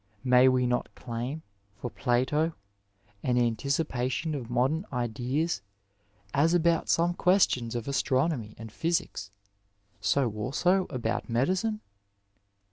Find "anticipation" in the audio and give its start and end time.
3.37-4.33